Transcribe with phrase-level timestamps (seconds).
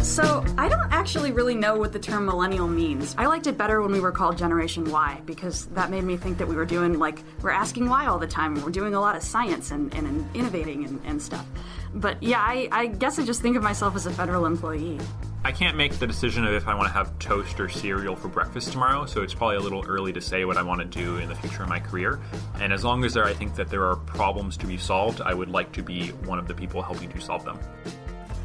[0.00, 3.14] So, I don't actually really know what the term millennial means.
[3.18, 6.38] I liked it better when we were called Generation Y because that made me think
[6.38, 9.00] that we were doing, like, we're asking why all the time and we're doing a
[9.00, 11.46] lot of science and, and innovating and, and stuff.
[11.94, 14.98] But yeah, I, I guess I just think of myself as a federal employee.
[15.44, 18.28] I can't make the decision of if I want to have toast or cereal for
[18.28, 21.18] breakfast tomorrow, so it's probably a little early to say what I want to do
[21.18, 22.20] in the future of my career.
[22.58, 25.34] And as long as there, I think that there are problems to be solved, I
[25.34, 27.58] would like to be one of the people helping to solve them.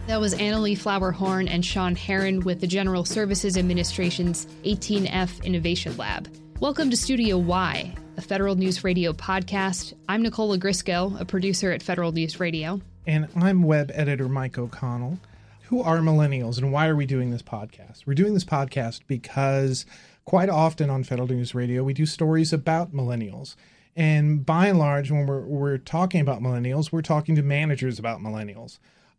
[0.07, 5.97] That was Annalee Flower Horn and Sean Herron with the General Services Administration's 18F Innovation
[5.97, 6.29] Lab.
[6.59, 9.95] Welcome to Studio Y, a Federal News Radio podcast.
[10.07, 12.79] I'm Nicole Ogrysko, a producer at Federal News Radio.
[13.07, 15.17] And I'm web editor Mike O'Connell.
[15.63, 18.05] Who are millennials and why are we doing this podcast?
[18.05, 19.87] We're doing this podcast because
[20.23, 23.55] quite often on Federal News Radio, we do stories about millennials.
[23.95, 28.19] And by and large, when we're, we're talking about millennials, we're talking to managers about
[28.19, 28.77] millennials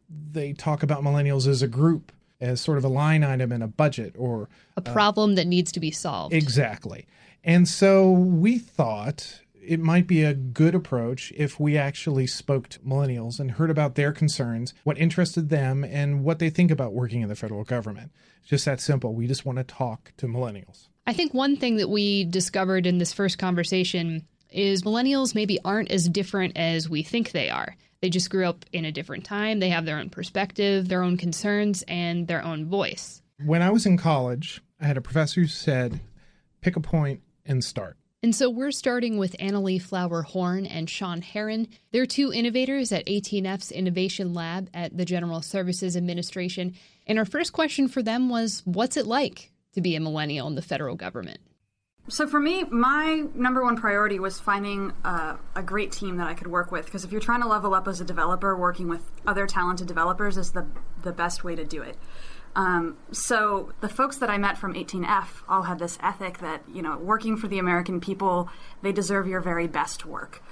[0.08, 3.68] they talk about millennials as a group, as sort of a line item in a
[3.68, 6.34] budget or a problem uh, that needs to be solved.
[6.34, 7.06] Exactly.
[7.42, 12.78] And so we thought it might be a good approach if we actually spoke to
[12.80, 17.22] millennials and heard about their concerns, what interested them, and what they think about working
[17.22, 18.12] in the federal government.
[18.40, 19.14] It's just that simple.
[19.14, 20.88] We just want to talk to millennials.
[21.06, 25.90] I think one thing that we discovered in this first conversation is millennials maybe aren't
[25.90, 27.76] as different as we think they are.
[28.00, 29.60] They just grew up in a different time.
[29.60, 33.22] They have their own perspective, their own concerns, and their own voice.
[33.44, 36.00] When I was in college, I had a professor who said,
[36.60, 37.96] pick a point and start.
[38.22, 41.68] And so we're starting with Annalee Flower Horn and Sean Herron.
[41.92, 46.74] They're two innovators at 18F's Innovation Lab at the General Services Administration.
[47.06, 50.54] And our first question for them was What's it like to be a millennial in
[50.54, 51.38] the federal government?
[52.08, 56.34] So for me, my number one priority was finding uh, a great team that I
[56.34, 56.84] could work with.
[56.84, 60.36] Because if you're trying to level up as a developer, working with other talented developers
[60.36, 60.66] is the
[61.02, 61.96] the best way to do it.
[62.54, 66.80] Um, so the folks that I met from 18F all had this ethic that you
[66.80, 68.48] know, working for the American people,
[68.82, 70.42] they deserve your very best work.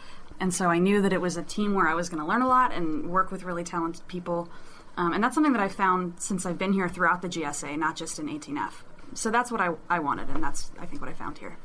[0.40, 2.42] And so I knew that it was a team where I was going to learn
[2.42, 4.48] a lot and work with really talented people.
[4.96, 7.96] Um, and that's something that I found since I've been here throughout the GSA, not
[7.96, 8.72] just in 18F
[9.14, 11.56] so that's what I, I wanted, and that's I think what I found here.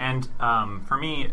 [0.00, 1.32] And um, for me,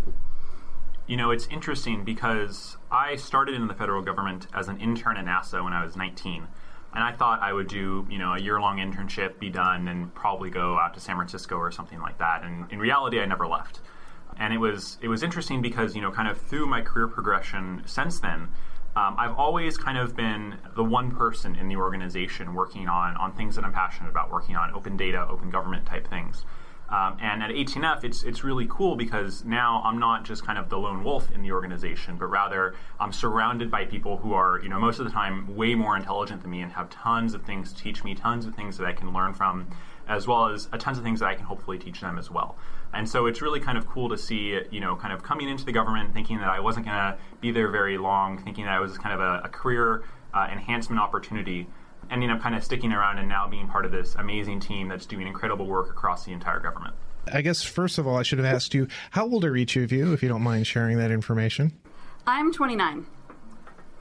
[1.07, 5.25] you know, it's interesting because I started in the federal government as an intern at
[5.25, 6.47] NASA when I was 19.
[6.93, 10.13] And I thought I would do, you know, a year long internship, be done, and
[10.15, 12.43] probably go out to San Francisco or something like that.
[12.43, 13.81] And in reality, I never left.
[14.37, 17.83] And it was it was interesting because, you know, kind of through my career progression
[17.85, 18.49] since then,
[18.95, 23.33] um, I've always kind of been the one person in the organization working on on
[23.33, 26.45] things that I'm passionate about, working on open data, open government type things.
[26.87, 30.69] Um, and at 18F, it's it's really cool because now I'm not just kind of
[30.69, 34.69] the lone wolf in the organization, but rather I'm surrounded by people who are, you
[34.69, 37.73] know, most of the time way more intelligent than me and have tons of things
[37.73, 39.67] to teach me, tons of things that I can learn from,
[40.07, 42.55] as well as a tons of things that I can hopefully teach them as well.
[42.95, 45.65] And so it's really kind of cool to see, you know, kind of coming into
[45.65, 48.79] the government thinking that I wasn't going to be there very long, thinking that I
[48.79, 51.67] was kind of a, a career uh, enhancement opportunity,
[52.09, 55.05] ending up kind of sticking around and now being part of this amazing team that's
[55.05, 56.95] doing incredible work across the entire government.
[57.31, 59.91] I guess, first of all, I should have asked you, how old are each of
[59.91, 61.73] you, if you don't mind sharing that information?
[62.25, 63.05] I'm 29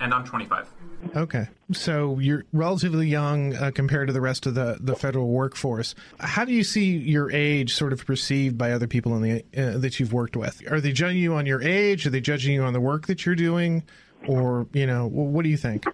[0.00, 0.68] and I'm 25.
[1.16, 5.94] Okay, so you're relatively young uh, compared to the rest of the the federal workforce.
[6.18, 9.78] How do you see your age sort of perceived by other people in the uh,
[9.78, 10.62] that you've worked with?
[10.70, 12.06] Are they judging you on your age?
[12.06, 13.82] Are they judging you on the work that you're doing,
[14.26, 15.84] or you know, what do you think?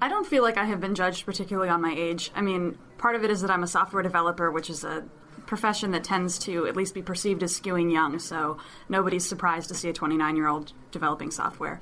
[0.00, 2.30] I don't feel like I have been judged particularly on my age.
[2.34, 5.04] I mean, part of it is that I'm a software developer, which is a
[5.46, 8.18] profession that tends to at least be perceived as skewing young.
[8.18, 11.80] So nobody's surprised to see a 29 year old developing software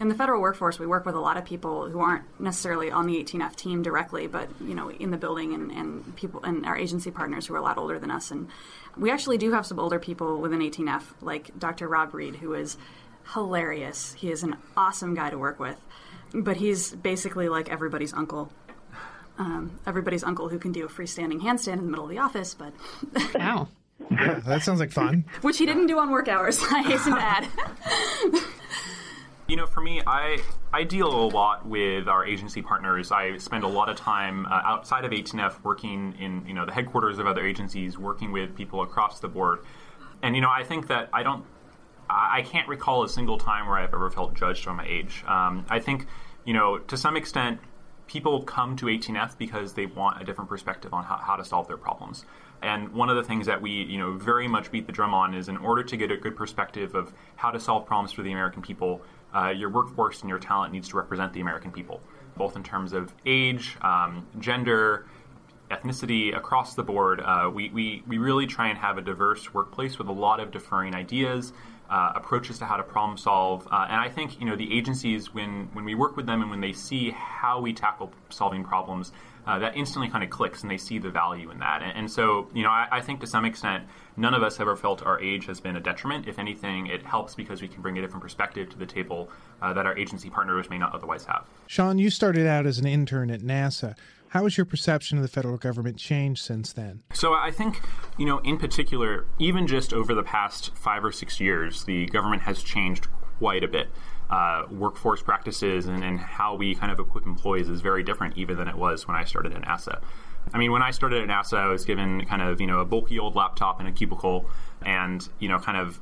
[0.00, 3.06] in the federal workforce, we work with a lot of people who aren't necessarily on
[3.06, 6.76] the 18F team directly, but you know, in the building and, and people and our
[6.76, 8.30] agency partners who are a lot older than us.
[8.30, 8.48] And
[8.96, 11.88] we actually do have some older people within 18F, like Dr.
[11.88, 12.76] Rob Reed, who is
[13.34, 14.12] hilarious.
[14.14, 15.76] He is an awesome guy to work with,
[16.32, 18.52] but he's basically like everybody's uncle.
[19.38, 22.54] Um, everybody's uncle who can do a freestanding handstand in the middle of the office,
[22.54, 22.72] but
[23.34, 23.68] wow.
[24.10, 25.24] Yeah, that sounds like fun.
[25.42, 27.48] Which he didn't do on work hours, I hasten to add.
[29.48, 30.42] You know, for me, I
[30.74, 33.10] I deal a lot with our agency partners.
[33.10, 36.72] I spend a lot of time uh, outside of 18F working in you know the
[36.72, 39.60] headquarters of other agencies, working with people across the board.
[40.22, 41.46] And you know, I think that I don't,
[42.10, 45.24] I can't recall a single time where I've ever felt judged on my age.
[45.26, 46.06] Um, I think
[46.44, 47.58] you know to some extent,
[48.06, 51.68] people come to 18F because they want a different perspective on how, how to solve
[51.68, 52.26] their problems.
[52.62, 55.34] And one of the things that we, you know, very much beat the drum on
[55.34, 58.32] is in order to get a good perspective of how to solve problems for the
[58.32, 59.00] American people,
[59.34, 62.00] uh, your workforce and your talent needs to represent the American people.
[62.38, 65.06] both in terms of age, um, gender,
[65.70, 67.20] ethnicity across the board.
[67.20, 70.50] Uh, we, we, we really try and have a diverse workplace with a lot of
[70.50, 71.52] differing ideas,
[71.90, 73.66] uh, approaches to how to problem solve.
[73.70, 76.50] Uh, and I think you know the agencies when when we work with them and
[76.50, 79.12] when they see how we tackle solving problems,
[79.46, 81.82] uh, that instantly kind of clicks and they see the value in that.
[81.82, 83.84] And, and so you know I, I, think to some extent
[84.16, 86.28] none of us ever felt our age has been a detriment.
[86.28, 89.30] If anything, it helps because we can bring a different perspective to the table
[89.62, 91.46] uh, that our agency partners may not otherwise have.
[91.66, 93.94] Sean, you started out as an intern at NASA.
[94.30, 97.02] How has your perception of the federal government changed since then?
[97.14, 97.80] So I think,
[98.18, 102.42] you know, in particular, even just over the past five or six years, the government
[102.42, 103.08] has changed
[103.38, 103.88] quite a bit.
[104.28, 108.58] Uh, workforce practices and, and, how we kind of equip employees is very different even
[108.58, 110.02] than it was when I started at NASA.
[110.52, 112.84] I mean, when I started at NASA, I was given kind of, you know, a
[112.84, 114.44] bulky old laptop in a cubicle
[114.84, 115.98] and, you know, kind of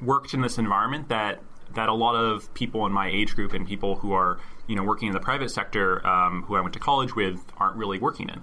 [0.00, 1.40] worked in this environment that
[1.74, 4.82] that a lot of people in my age group and people who are you know
[4.82, 8.28] working in the private sector um, who I went to college with aren't really working
[8.28, 8.42] in.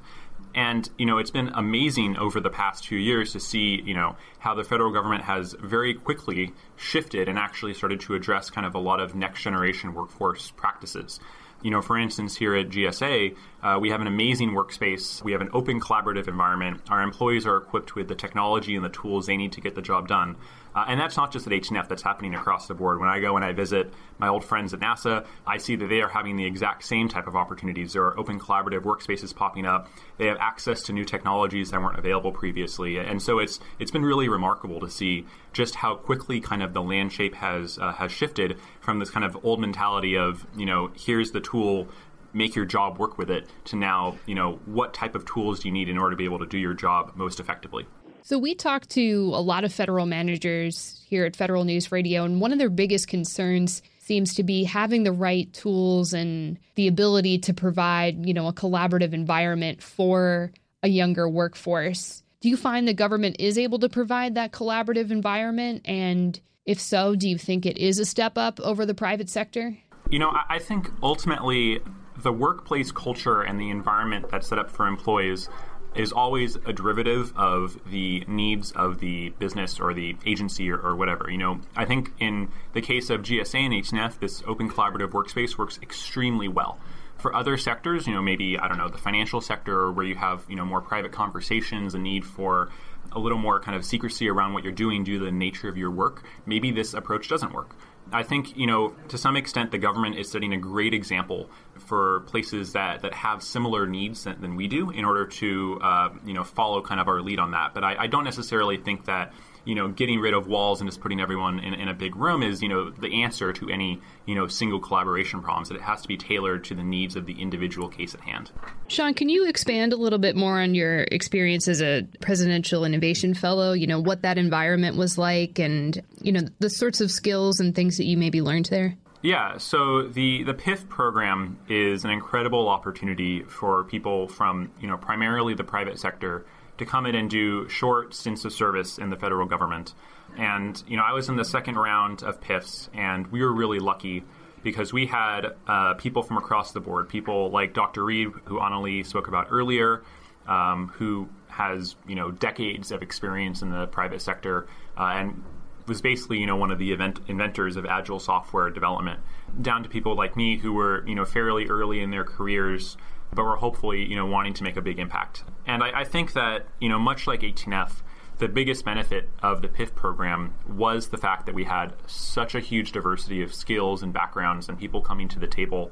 [0.54, 4.16] And you know, it's been amazing over the past few years to see you know
[4.40, 8.74] how the federal government has very quickly shifted and actually started to address kind of
[8.74, 11.20] a lot of next generation workforce practices.
[11.62, 15.24] You know, for instance, here at GSA, uh, we have an amazing workspace.
[15.24, 16.82] We have an open collaborative environment.
[16.90, 19.82] Our employees are equipped with the technology and the tools they need to get the
[19.82, 20.36] job done.
[20.76, 23.00] Uh, and that's not just at 18F, that's happening across the board.
[23.00, 26.02] When I go and I visit my old friends at NASA, I see that they
[26.02, 27.94] are having the exact same type of opportunities.
[27.94, 29.88] There are open collaborative workspaces popping up.
[30.18, 32.98] They have access to new technologies that weren't available previously.
[32.98, 36.82] And so it's it's been really remarkable to see just how quickly kind of the
[36.82, 41.32] landscape has uh, has shifted from this kind of old mentality of, you know, here's
[41.32, 41.88] the tool
[42.34, 45.70] make your job work with it to now, you know, what type of tools do
[45.70, 47.88] you need in order to be able to do your job most effectively?
[48.26, 52.42] So, we talked to a lot of federal managers here at Federal News Radio, and
[52.42, 57.38] one of their biggest concerns seems to be having the right tools and the ability
[57.38, 60.52] to provide, you know, a collaborative environment for
[60.82, 62.24] a younger workforce.
[62.42, 65.84] Do you find the government is able to provide that collaborative environment?
[65.86, 69.78] And if so, do you think it is a step up over the private sector?
[70.10, 71.80] You know, I think ultimately
[72.24, 75.48] the workplace culture and the environment that's set up for employees
[75.96, 80.96] is always a derivative of the needs of the business or the agency or, or,
[80.96, 81.30] whatever.
[81.30, 85.58] You know, I think in the case of GSA and 18F, this open collaborative workspace
[85.58, 86.78] works extremely well.
[87.18, 90.46] For other sectors, you know, maybe I don't know the financial sector where you have
[90.50, 92.70] you know more private conversations, a need for
[93.12, 95.78] a little more kind of secrecy around what you're doing due to the nature of
[95.78, 96.24] your work.
[96.46, 97.76] Maybe this approach doesn't work.
[98.12, 102.22] I think, you know, to some extent, the government is setting a great example for
[102.22, 106.34] places that, that have similar needs than, than we do in order to, uh, you
[106.34, 107.74] know, follow kind of our lead on that.
[107.74, 109.34] But I, I don't necessarily think that
[109.66, 112.44] you know, getting rid of walls and just putting everyone in, in, a big room
[112.44, 115.70] is, you know, the answer to any, you know, single collaboration problems.
[115.70, 118.52] That it has to be tailored to the needs of the individual case at hand.
[118.88, 123.34] Sean, can you expand a little bit more on your experience as a presidential innovation
[123.34, 123.74] fellow?
[123.74, 127.74] You know, what that environment was like, and you know, the sorts of skills and
[127.74, 128.96] things that you maybe learned there.
[129.26, 134.98] Yeah, so the the PIF program is an incredible opportunity for people from you know
[134.98, 136.46] primarily the private sector
[136.78, 139.94] to come in and do short stints of service in the federal government.
[140.38, 143.80] And, you know, I was in the second round of PIFs, and we were really
[143.80, 144.24] lucky
[144.64, 148.04] because we had uh, people from across the board, people like Dr.
[148.04, 150.04] Reed, who Annalee spoke about earlier,
[150.48, 154.68] um, who has, you know, decades of experience in the private sector
[154.98, 155.44] uh, and
[155.88, 159.20] was basically, you know, one of the event inventors of agile software development,
[159.62, 162.98] down to people like me who were, you know, fairly early in their careers
[163.36, 165.44] but we're hopefully you know wanting to make a big impact.
[165.68, 168.02] And I, I think that you know much like 18F,
[168.38, 172.60] the biggest benefit of the PIF program was the fact that we had such a
[172.60, 175.92] huge diversity of skills and backgrounds and people coming to the table,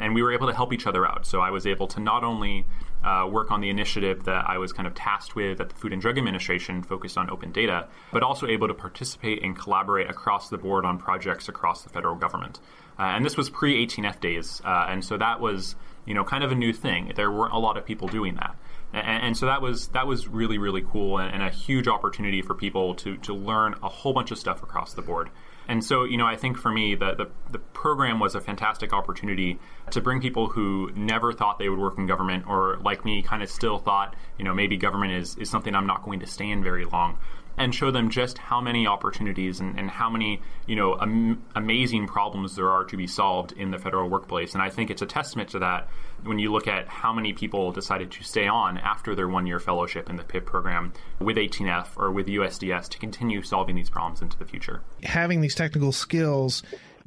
[0.00, 1.26] and we were able to help each other out.
[1.26, 2.64] So I was able to not only
[3.04, 5.92] uh, work on the initiative that I was kind of tasked with at the Food
[5.92, 10.48] and Drug Administration, focused on open data, but also able to participate and collaborate across
[10.48, 12.60] the board on projects across the federal government.
[12.98, 15.74] Uh, and this was pre 18F days, uh, and so that was
[16.04, 17.12] you know, kind of a new thing.
[17.14, 18.56] There weren't a lot of people doing that.
[18.92, 22.42] And, and so that was that was really really cool and, and, a huge opportunity
[22.42, 25.30] for people to to learn a whole bunch of stuff across the board.
[25.68, 28.92] And so you know I think for me the, the, the program was a fantastic
[28.92, 29.58] opportunity
[29.90, 33.42] to bring people who never thought they would work in government or like me kind
[33.42, 36.50] of still thought you know maybe government is is something I'm not going to stay
[36.50, 37.18] in very long
[37.56, 42.06] and show them just how many opportunities and, and how many you know am- amazing
[42.06, 44.54] problems there are to be solved in the federal workplace.
[44.54, 45.88] And I think it's a testament to that
[46.24, 49.58] when you look at how many people decided to stay on after their one year
[49.58, 54.22] fellowship in the PIF program with 18F or with USDS to continue solving these problems
[54.22, 54.82] into the future.
[55.02, 56.62] Having these technical skills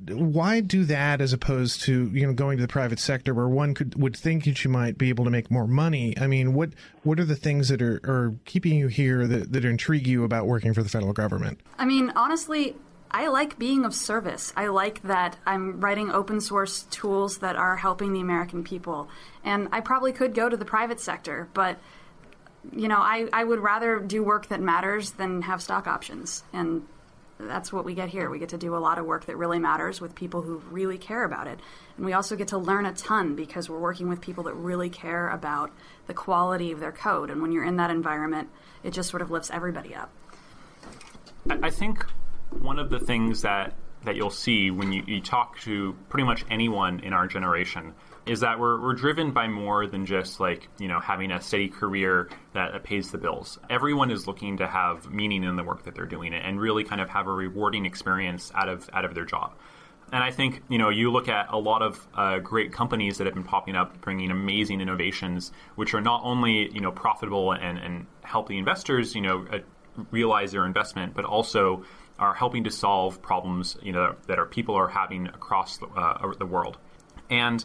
[0.07, 3.73] why do that as opposed to you know going to the private sector where one
[3.73, 6.17] could would think that you might be able to make more money?
[6.19, 6.71] I mean, what
[7.03, 10.47] what are the things that are, are keeping you here that, that intrigue you about
[10.47, 11.59] working for the federal government?
[11.77, 12.75] I mean, honestly,
[13.11, 14.51] I like being of service.
[14.57, 19.07] I like that I'm writing open source tools that are helping the American people.
[19.43, 21.77] And I probably could go to the private sector, but
[22.75, 26.43] you know, I, I would rather do work that matters than have stock options.
[26.51, 26.87] And
[27.39, 28.29] that's what we get here.
[28.29, 30.97] We get to do a lot of work that really matters with people who really
[30.97, 31.59] care about it.
[31.97, 34.89] And we also get to learn a ton because we're working with people that really
[34.89, 35.71] care about
[36.07, 37.29] the quality of their code.
[37.29, 38.49] And when you're in that environment,
[38.83, 40.11] it just sort of lifts everybody up.
[41.49, 42.05] I think
[42.51, 43.73] one of the things that,
[44.05, 47.93] that you'll see when you, you talk to pretty much anyone in our generation
[48.25, 51.67] is that we're, we're driven by more than just like you know having a steady
[51.67, 53.57] career that, pays the bills.
[53.69, 57.01] Everyone is looking to have meaning in the work that they're doing and really kind
[57.01, 59.53] of have a rewarding experience out of out of their job.
[60.11, 63.25] And I think you know you look at a lot of uh, great companies that
[63.25, 67.77] have been popping up, bringing amazing innovations, which are not only you know profitable and,
[67.77, 69.59] and help the investors you know uh,
[70.11, 71.83] realize their investment, but also
[72.17, 76.33] are helping to solve problems you know that our people are having across the, uh,
[76.37, 76.77] the world.
[77.29, 77.63] And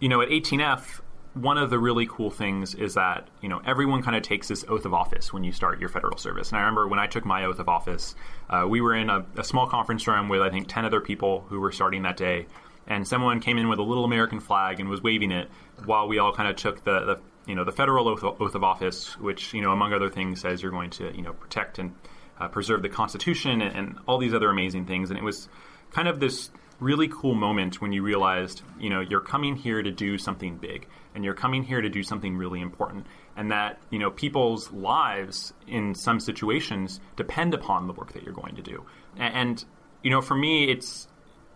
[0.00, 1.00] you know, at 18F,
[1.34, 4.64] one of the really cool things is that you know everyone kind of takes this
[4.68, 6.50] oath of office when you start your federal service.
[6.50, 8.14] And I remember when I took my oath of office,
[8.50, 11.46] uh, we were in a, a, small conference room with I think ten other people
[11.48, 12.46] who were starting that day,
[12.86, 15.48] and someone came in with a little American flag and was waving it
[15.84, 18.62] while we all kind of took the, the you know the federal oath, oath, of
[18.62, 21.94] office, which you know among other things says you're going to you know protect and
[22.42, 25.10] uh, preserve the Constitution and, and all these other amazing things.
[25.10, 25.48] And it was
[25.90, 29.90] kind of this really cool moment when you realized, you know, you're coming here to
[29.90, 33.06] do something big and you're coming here to do something really important
[33.36, 38.34] and that, you know, people's lives in some situations depend upon the work that you're
[38.34, 38.84] going to do.
[39.16, 39.64] And, and
[40.02, 41.06] you know, for me, it's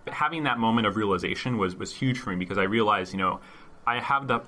[0.06, 3.40] having that moment of realization was was huge for me because I realized, you know,
[3.84, 4.42] I have the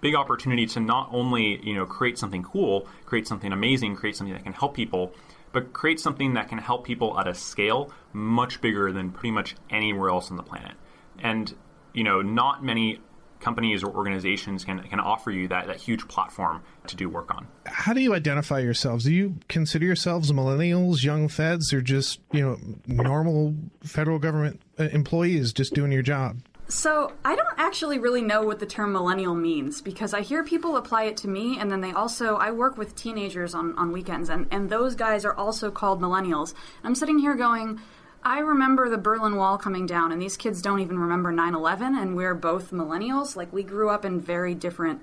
[0.00, 4.34] big opportunity to not only, you know, create something cool, create something amazing, create something
[4.34, 5.14] that can help people,
[5.54, 9.54] but create something that can help people at a scale much bigger than pretty much
[9.70, 10.74] anywhere else on the planet.
[11.22, 11.54] And
[11.94, 13.00] you know, not many
[13.40, 17.46] companies or organizations can, can offer you that, that huge platform to do work on.
[17.66, 19.04] How do you identify yourselves?
[19.04, 24.84] Do you consider yourselves millennials, young feds, or just, you know, normal federal government uh,
[24.84, 26.38] employees just doing your job?
[26.68, 30.76] So I don't actually really know what the term millennial means because I hear people
[30.76, 34.30] apply it to me, and then they also I work with teenagers on, on weekends,
[34.30, 36.54] and, and those guys are also called millennials.
[36.82, 37.80] I'm sitting here going,
[38.22, 41.98] I remember the Berlin Wall coming down, and these kids don't even remember 9 11,
[41.98, 43.36] and we're both millennials.
[43.36, 45.02] Like, we grew up in very different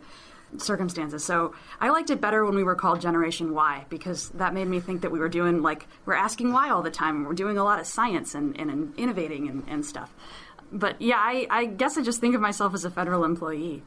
[0.58, 1.24] circumstances.
[1.24, 4.80] So I liked it better when we were called Generation Y because that made me
[4.80, 7.24] think that we were doing, like, we're asking why all the time.
[7.24, 10.12] We're doing a lot of science and, and innovating and, and stuff
[10.72, 13.84] but yeah, I, I guess I just think of myself as a federal employee.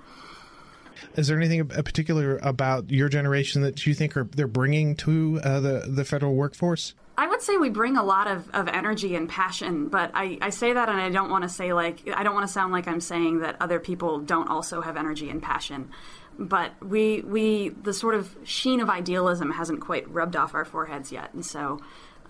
[1.17, 5.61] Is there anything particular about your generation that you think are they're bringing to uh,
[5.61, 6.95] the the federal workforce?
[7.17, 10.51] I would say we bring a lot of, of energy and passion, but I, I
[10.51, 12.89] say that and I don't want to say like I don't want to sound like
[12.89, 15.91] I'm saying that other people don't also have energy and passion.
[16.39, 21.13] But we we the sort of sheen of idealism hasn't quite rubbed off our foreheads
[21.13, 21.81] yet, and so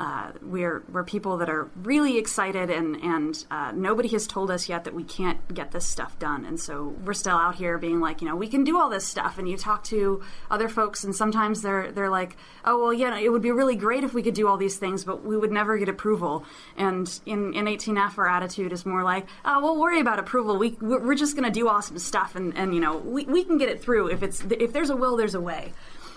[0.01, 4.69] uh, we're we're people that are really excited, and and uh, nobody has told us
[4.69, 8.01] yet that we can't get this stuff done, and so we're still out here being
[8.01, 9.39] like, you know, we can do all this stuff.
[9.39, 13.31] And you talk to other folks, and sometimes they're they're like, oh well, yeah, it
[13.31, 15.79] would be really great if we could do all these things, but we would never
[15.79, 16.45] get approval.
[16.77, 20.59] And in in 18F, our attitude is more like, oh, we'll worry about approval.
[20.59, 23.59] We we're just going to do awesome stuff, and and you know, we we can
[23.59, 25.73] get it through if it's if there's a will, there's a way.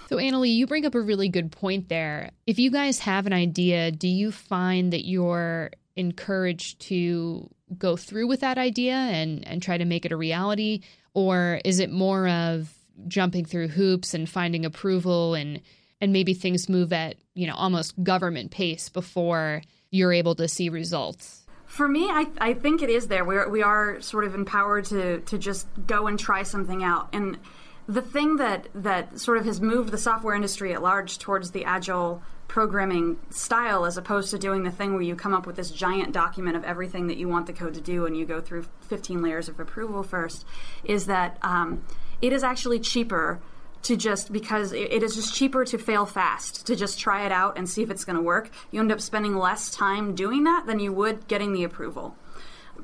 [0.09, 2.31] So, Annalee, you bring up a really good point there.
[2.45, 8.27] If you guys have an idea, do you find that you're encouraged to go through
[8.27, 10.81] with that idea and, and try to make it a reality?
[11.13, 12.73] Or is it more of
[13.07, 15.61] jumping through hoops and finding approval and
[15.99, 20.69] and maybe things move at, you know, almost government pace before you're able to see
[20.69, 21.43] results?
[21.65, 23.25] For me, I, I think it is there.
[23.25, 27.09] We're, we are sort of empowered to, to just go and try something out.
[27.13, 27.39] And
[27.87, 31.63] the thing that that sort of has moved the software industry at large towards the
[31.65, 35.71] agile programming style as opposed to doing the thing where you come up with this
[35.71, 38.65] giant document of everything that you want the code to do and you go through
[38.81, 40.45] 15 layers of approval first
[40.83, 41.83] is that um,
[42.21, 43.39] it is actually cheaper
[43.83, 47.57] to just because it is just cheaper to fail fast to just try it out
[47.57, 48.49] and see if it's going to work.
[48.71, 52.15] You end up spending less time doing that than you would getting the approval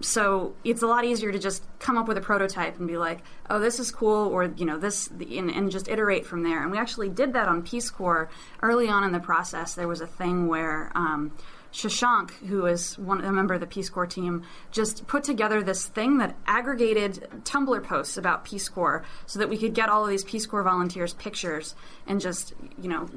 [0.02, 3.20] so it's a lot easier to just come up with a prototype and be like,
[3.50, 6.62] oh, this is cool, or you know, this, and, and, just iterate from there.
[6.62, 8.30] And we actually did that on Peace Corps
[8.62, 9.74] early on in the process.
[9.76, 11.32] There was a thing where um,
[11.74, 15.88] Shashank, who is one a member of the Peace Corps team, just put together this
[15.88, 20.10] thing that aggregated Tumblr posts about Peace Corps so that we could get all of
[20.10, 23.10] these Peace Corps volunteers' pictures and just, you know,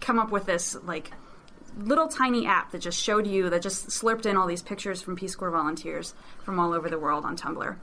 [0.00, 1.12] come up with this like
[1.78, 5.16] little tiny app that just showed you that just slurped in all these pictures from
[5.16, 7.76] Peace Corps volunteers from all over the world on Tumblr.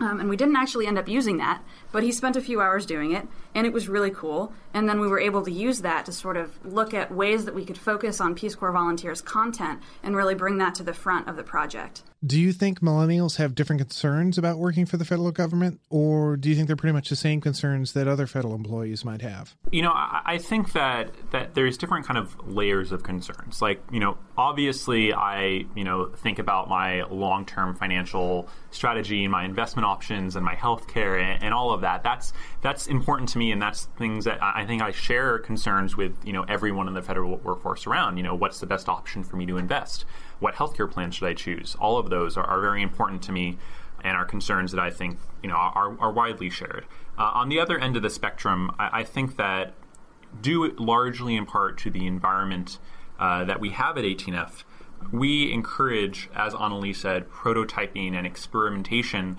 [0.00, 2.86] Um, and we didn't actually end up using that, but he spent a few hours
[2.86, 4.52] doing it, and it was really cool.
[4.72, 7.54] And then we were able to use that to sort of look at ways that
[7.54, 11.26] we could focus on Peace Corps volunteers' content and really bring that to the front
[11.26, 12.02] of the project.
[12.26, 16.48] Do you think millennials have different concerns about working for the federal government, or do
[16.48, 19.54] you think they're pretty much the same concerns that other federal employees might have?
[19.70, 23.62] You know, I, think that that there's different kind of layers of concerns.
[23.62, 29.44] Like, you know, obviously, I you know think about my long-term financial strategy and my
[29.44, 32.02] investment options and my health care and, and all of that.
[32.02, 32.32] That's
[32.62, 36.32] that's important to me, and that's things that I think I share concerns with you
[36.32, 38.16] know everyone in the federal workforce around.
[38.16, 40.04] You know, what's the best option for me to invest?
[40.40, 41.76] What healthcare plan should I choose?
[41.80, 43.58] All of those are, are very important to me
[44.02, 46.84] and are concerns that I think you know are, are widely shared.
[47.18, 49.74] Uh, on the other end of the spectrum, I, I, think that
[50.40, 52.78] due largely in part to the environment
[53.18, 54.62] uh, that we have at 18F,
[55.10, 59.36] we encourage, as Annalee said, prototyping and experimentation,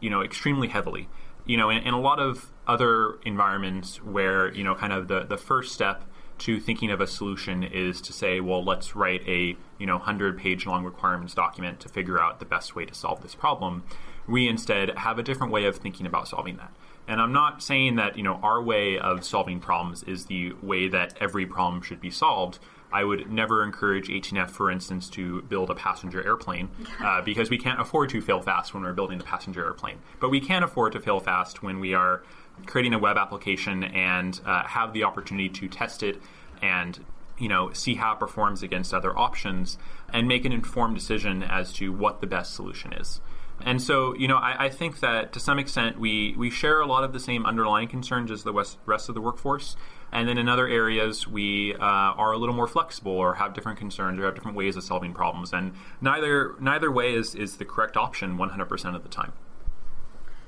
[0.00, 1.08] you know, extremely heavily.
[1.44, 5.24] You know, in, in a lot of other environments where you know, kind of the
[5.24, 6.04] the first step
[6.42, 10.36] to thinking of a solution is to say, well, let's write a you know 100
[10.36, 13.84] page long requirements document to figure out the best way to solve this problem.
[14.26, 16.72] We instead have a different way of thinking about solving that.
[17.06, 20.88] And I'm not saying that you know our way of solving problems is the way
[20.88, 22.58] that every problem should be solved.
[22.92, 26.68] I would never encourage 18F, for instance, to build a passenger airplane
[27.00, 29.98] uh, because we can't afford to fail fast when we're building a passenger airplane.
[30.20, 32.22] But we can afford to fail fast when we are
[32.66, 36.20] creating a web application and uh, have the opportunity to test it
[36.60, 37.04] and
[37.38, 39.78] you know see how it performs against other options
[40.12, 43.20] and make an informed decision as to what the best solution is.
[43.64, 46.86] And so, you know, I, I, think that to some extent we, we share a
[46.86, 49.76] lot of the same underlying concerns as the west, rest of the workforce.
[50.10, 53.78] And then in other areas, we uh, are a little more flexible or have different
[53.78, 55.52] concerns or have different ways of solving problems.
[55.52, 59.32] And neither neither way is, is the correct option 100% of the time.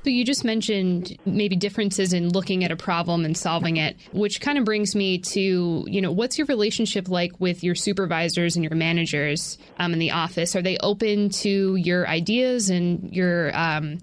[0.04, 4.38] So you just mentioned maybe differences in looking at a problem and solving it, which
[4.38, 8.62] kind of brings me to, you know, what's your relationship like with your supervisors and
[8.62, 10.54] your managers um, in the office?
[10.54, 13.98] Are they open to your ideas and your um,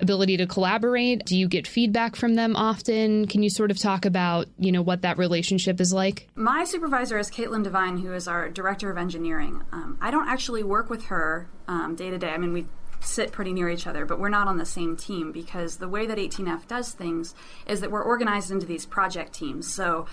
[0.00, 1.24] ability to collaborate?
[1.24, 3.26] Do you get feedback from them often?
[3.26, 6.28] Can you sort of talk about, you know, what that relationship is like?
[6.36, 9.62] My supervisor is Kaitlin Devine, who is our director of engineering.
[9.72, 12.30] Um, I don't actually work with her um, day to day.
[12.30, 12.66] I mean, we
[13.02, 16.06] sit pretty near each other, but we're not on the same team because the way
[16.06, 17.34] that 18F does things
[17.66, 19.72] is that we're organized into these project teams.
[19.72, 20.06] So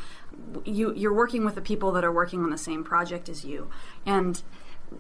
[0.66, 3.70] you, you're working with the people that are working on the same project as you.
[4.06, 4.42] And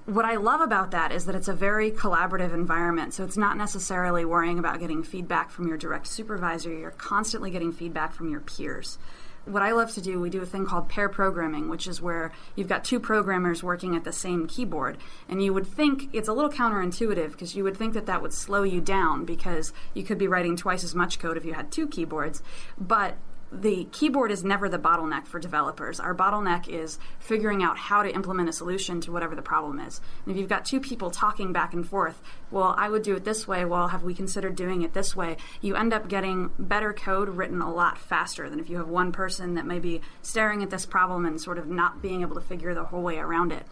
[0.05, 3.13] what I love about that is that it's a very collaborative environment.
[3.13, 7.71] So it's not necessarily worrying about getting feedback from your direct supervisor, you're constantly getting
[7.71, 8.99] feedback from your peers
[9.45, 12.31] what I love to do, we do a thing called pair programming, which is where
[12.55, 14.97] you've got two programmers working at the same keyboard.
[15.27, 18.33] And you would think it's a little counterintuitive because you would think that that would
[18.33, 21.71] slow you down because you could be writing twice as much code if you had
[21.71, 22.43] two keyboards.
[22.77, 23.15] But
[23.51, 25.99] the keyboard is never the bottleneck for developers.
[25.99, 30.01] Our bottleneck is figuring out how to implement a solution to whatever the problem is.
[30.25, 33.25] And if you've got two people talking back and forth, well, I would do it
[33.25, 35.37] this way, well, have we considered doing it this way?
[35.61, 39.11] You end up getting better code written a lot faster than if you have one
[39.11, 42.41] person that may be staring at this problem and sort of not being able to
[42.41, 43.65] figure the whole way around it.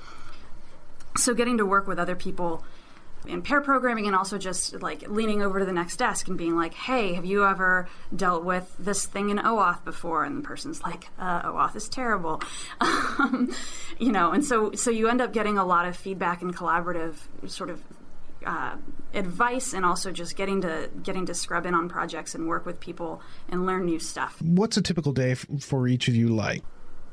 [1.18, 2.63] So, getting to work with other people
[3.28, 6.56] in pair programming and also just like leaning over to the next desk and being
[6.56, 10.24] like, hey, have you ever dealt with this thing in OAuth before?
[10.24, 12.42] And the person's like, uh, OAuth is terrible.
[13.20, 13.52] Um,
[13.98, 17.16] you know, and so, so you end up getting a lot of feedback and collaborative
[17.48, 17.82] sort of
[18.46, 18.76] uh,
[19.13, 22.80] advice and also just getting to getting to scrub in on projects and work with
[22.80, 24.38] people and learn new stuff.
[24.42, 26.63] What's a typical day f- for each of you like?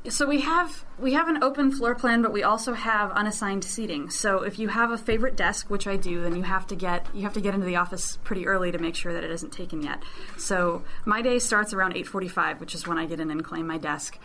[0.09, 4.09] So we have we have an open floor plan, but we also have unassigned seating.
[4.09, 7.07] So if you have a favorite desk, which I do, then you have to get
[7.13, 9.51] you have to get into the office pretty early to make sure that it isn't
[9.51, 10.03] taken yet.
[10.37, 13.43] So my day starts around eight forty five, which is when I get in and
[13.43, 14.19] claim my desk,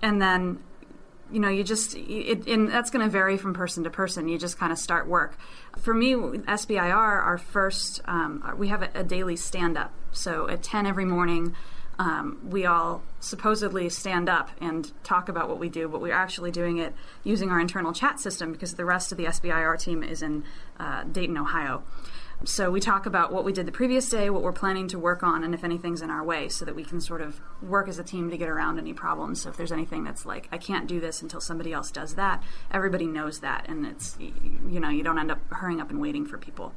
[0.00, 0.62] and then
[1.30, 4.28] you know you just it, and that's going to vary from person to person.
[4.28, 5.38] You just kind of start work.
[5.78, 9.92] For me, SBIR, our first um, we have a, a daily stand up.
[10.10, 11.54] So at ten every morning
[11.98, 16.52] um, we all supposedly stand up and talk about what we do, but we're actually
[16.52, 20.22] doing it using our internal chat system because the rest of the SBIR team is
[20.22, 20.44] in
[20.78, 21.82] uh, Dayton, Ohio.
[22.44, 25.24] So we talk about what we did the previous day, what we're planning to work
[25.24, 27.98] on, and if anything's in our way, so that we can sort of work as
[27.98, 29.42] a team to get around any problems.
[29.42, 32.44] So if there's anything that's like, I can't do this until somebody else does that,
[32.70, 36.26] everybody knows that, and it's, you know, you don't end up hurrying up and waiting
[36.26, 36.74] for people.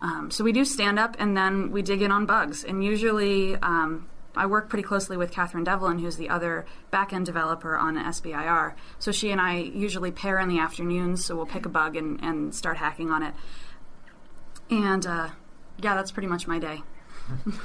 [0.00, 2.64] Um, so we do stand up and then we dig in on bugs.
[2.64, 7.76] And usually um, I work pretty closely with Catherine Devlin, who's the other backend developer
[7.76, 8.74] on SBIR.
[8.98, 12.22] So she and I usually pair in the afternoons, so we'll pick a bug and,
[12.22, 13.34] and start hacking on it.
[14.70, 15.30] And uh,
[15.82, 16.82] yeah, that's pretty much my day.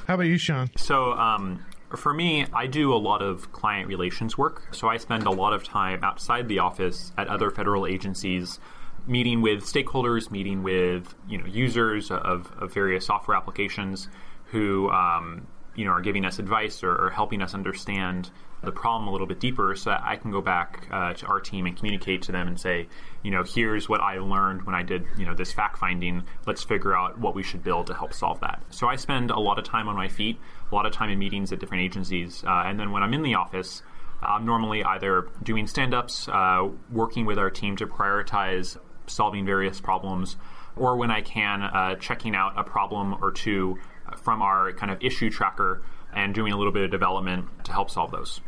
[0.07, 0.69] How about you, Sean?
[0.75, 4.63] So, um, for me, I do a lot of client relations work.
[4.71, 8.59] So, I spend a lot of time outside the office at other federal agencies,
[9.07, 14.07] meeting with stakeholders, meeting with you know users of, of various software applications
[14.45, 18.31] who um, you know are giving us advice or, or helping us understand
[18.65, 21.39] the problem a little bit deeper so that I can go back uh, to our
[21.39, 22.87] team and communicate to them and say,
[23.23, 26.23] you know, here's what I learned when I did, you know, this fact finding.
[26.45, 28.61] Let's figure out what we should build to help solve that.
[28.71, 30.39] So I spend a lot of time on my feet,
[30.71, 32.43] a lot of time in meetings at different agencies.
[32.43, 33.83] Uh, and then when I'm in the office,
[34.21, 39.79] I'm normally either doing stand ups, uh, working with our team to prioritize solving various
[39.79, 40.35] problems,
[40.75, 43.77] or when I can, uh, checking out a problem or two
[44.17, 45.81] from our kind of issue tracker
[46.13, 48.41] and doing a little bit of development to help solve those.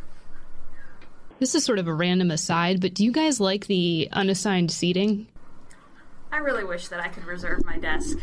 [1.40, 5.28] This is sort of a random aside, but do you guys like the unassigned seating?
[6.32, 8.18] I really wish that I could reserve my desk.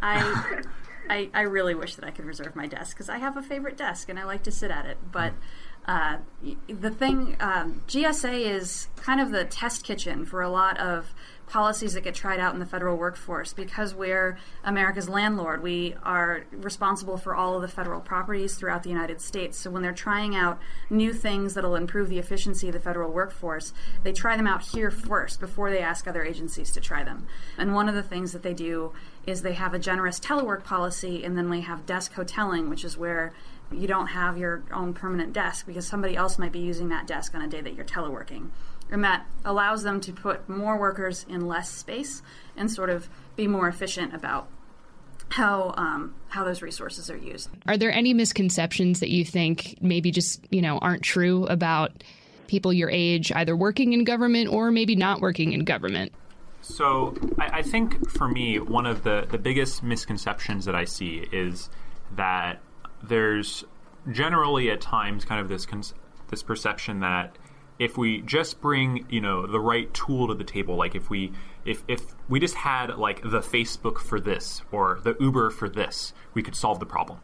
[0.00, 0.62] I,
[1.10, 3.76] I, I really wish that I could reserve my desk because I have a favorite
[3.76, 4.98] desk and I like to sit at it.
[5.12, 5.34] But
[5.86, 6.18] uh,
[6.68, 11.14] the thing, um, GSA is kind of the test kitchen for a lot of
[11.46, 15.62] policies that get tried out in the federal workforce because we're America's landlord.
[15.62, 19.56] We are responsible for all of the federal properties throughout the United States.
[19.58, 20.58] So when they're trying out
[20.90, 23.72] new things that'll improve the efficiency of the federal workforce,
[24.02, 27.26] they try them out here first before they ask other agencies to try them.
[27.56, 28.92] And one of the things that they do
[29.24, 32.96] is they have a generous telework policy and then they have desk hoteling, which is
[32.96, 33.32] where
[33.72, 37.34] you don't have your own permanent desk because somebody else might be using that desk
[37.34, 38.50] on a day that you're teleworking
[38.90, 42.22] and that allows them to put more workers in less space
[42.56, 44.48] and sort of be more efficient about
[45.30, 47.48] how um, how those resources are used.
[47.66, 52.04] Are there any misconceptions that you think maybe just you know aren't true about
[52.46, 56.12] people your age either working in government or maybe not working in government?
[56.62, 61.26] So I, I think for me, one of the the biggest misconceptions that I see
[61.32, 61.68] is
[62.14, 62.60] that
[63.08, 63.64] there's
[64.10, 65.66] generally at times kind of this
[66.28, 67.36] this perception that
[67.78, 71.32] if we just bring you know the right tool to the table like if we
[71.64, 76.12] if if we just had like the facebook for this or the uber for this
[76.34, 77.18] we could solve the problem.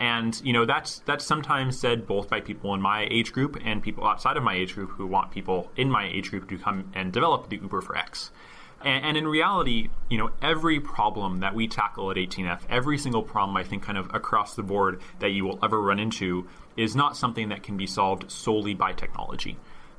[0.00, 3.82] And you know that's that's sometimes said both by people in my age group and
[3.82, 6.90] people outside of my age group who want people in my age group to come
[6.94, 8.30] and develop the uber for x
[8.84, 13.22] and, and in reality you know every problem that we tackle at 18f every single
[13.22, 16.96] problem i think kind of across the board that you will ever run into is
[16.96, 19.56] not something that can be solved solely by technology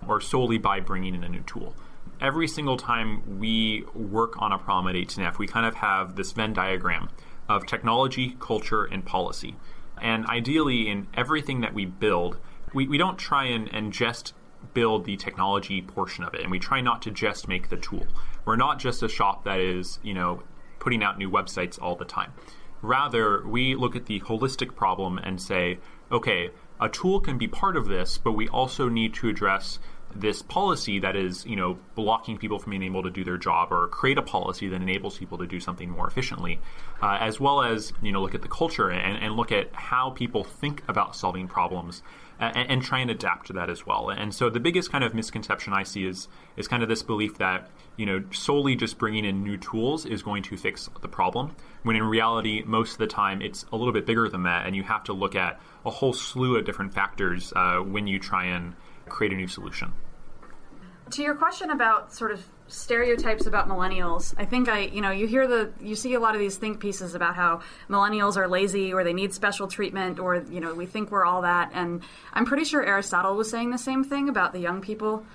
[0.07, 1.75] or solely by bringing in a new tool.
[2.19, 6.31] Every single time we work on a problem at 18F, we kind of have this
[6.31, 7.09] Venn diagram
[7.49, 9.55] of technology, culture, and policy.
[10.01, 12.37] And ideally, in everything that we build,
[12.73, 14.33] we, we don't try and, and just
[14.73, 18.05] build the technology portion of it, and we try not to just make the tool.
[18.45, 20.43] We're not just a shop that is, you know,
[20.79, 22.33] putting out new websites all the time.
[22.81, 25.79] Rather, we look at the holistic problem and say,
[26.11, 26.49] okay,
[26.79, 29.79] a tool can be part of this, but we also need to address
[30.15, 33.71] this policy that is, you know, blocking people from being able to do their job,
[33.71, 36.59] or create a policy that enables people to do something more efficiently,
[37.01, 40.11] uh, as well as you know look at the culture and, and, look at how
[40.11, 42.03] people think about solving problems,
[42.55, 44.09] and, and, try and adapt to that as well.
[44.09, 46.27] And so the biggest kind of misconception I see is
[46.57, 50.23] is kind of this belief that you know solely just bringing in new tools is
[50.23, 53.93] going to fix the problem, when in reality most of the time it's a little
[53.93, 56.93] bit bigger than that, and you have to look at a whole slew of different
[56.93, 58.75] factors uh, when you try and
[59.07, 59.93] create a new solution.
[61.11, 65.27] To your question about sort of stereotypes about millennials, I think I, you know, you
[65.27, 68.93] hear the, you see a lot of these think pieces about how millennials are lazy
[68.93, 71.71] or they need special treatment or, you know, we think we're all that.
[71.73, 72.01] And
[72.33, 75.25] I'm pretty sure Aristotle was saying the same thing about the young people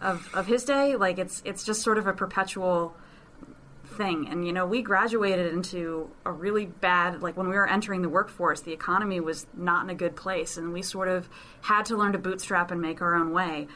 [0.00, 0.96] of, of his day.
[0.96, 2.96] Like it's, it's just sort of a perpetual
[3.84, 4.28] thing.
[4.28, 8.08] And, you know, we graduated into a really bad, like when we were entering the
[8.08, 10.56] workforce, the economy was not in a good place.
[10.56, 11.28] And we sort of
[11.60, 13.68] had to learn to bootstrap and make our own way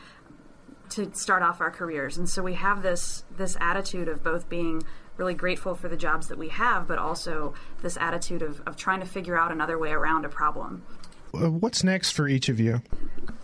[0.90, 2.16] to start off our careers.
[2.18, 4.83] And so we have this, this attitude of both being
[5.16, 9.01] really grateful for the jobs that we have, but also this attitude of, of trying
[9.01, 10.83] to figure out another way around a problem.
[11.33, 12.83] Uh, what's next for each of you?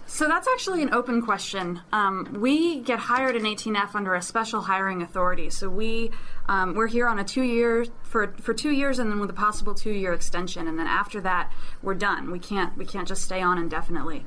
[0.07, 1.81] So that's actually an open question.
[1.93, 5.51] Um, we get hired in 18F under a special hiring authority.
[5.51, 6.11] So we
[6.49, 9.35] um, we're here on a two year for for two years, and then with a
[9.35, 12.33] possible two year extension, and then after that we're done.
[12.33, 14.25] We can't we can't just stay on indefinitely.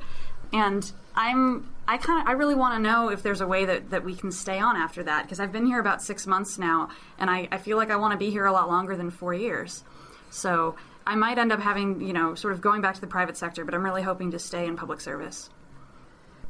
[0.54, 3.90] And I'm I kind of I really want to know if there's a way that,
[3.90, 6.88] that we can stay on after that because I've been here about six months now,
[7.18, 9.34] and I, I feel like I want to be here a lot longer than four
[9.34, 9.84] years.
[10.30, 13.36] So I might end up having you know sort of going back to the private
[13.36, 15.50] sector, but I'm really hoping to stay in public service.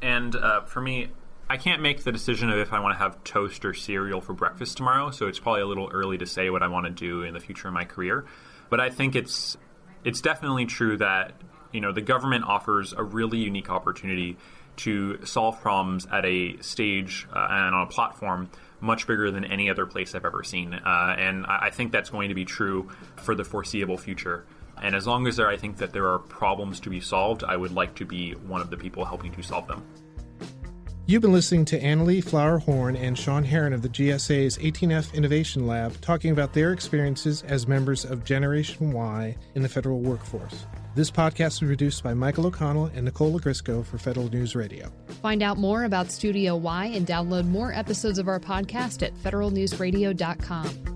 [0.01, 1.09] And uh, for me,
[1.49, 4.33] I can't make the decision of if I want to have toast or cereal for
[4.33, 7.23] breakfast tomorrow, so it's probably a little early to say what I want to do
[7.23, 8.25] in the future of my career.
[8.69, 9.57] But I think it's
[10.03, 11.33] it's definitely true that
[11.75, 14.37] you know the government offers a really unique opportunity
[14.77, 18.49] to solve problems at a stage uh, and on a platform
[18.81, 20.73] much bigger than any other place I've ever seen.
[20.73, 24.45] Uh, and I think that's going to be true for the foreseeable future.
[24.81, 27.55] And as long as there, I think that there are problems to be solved, I
[27.55, 29.83] would like to be one of the people helping to solve them.
[31.07, 35.67] You've been listening to Annalee Flower Horn and Sean Herron of the GSA's 18F Innovation
[35.67, 40.65] Lab talking about their experiences as members of Generation Y in the federal workforce.
[40.95, 44.91] This podcast was produced by Michael O'Connell and Nicole Ogrysko for Federal News Radio.
[45.21, 50.94] Find out more about Studio Y and download more episodes of our podcast at federalnewsradio.com.